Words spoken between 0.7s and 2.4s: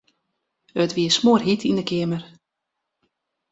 It wie smoarhjit yn 'e keamer.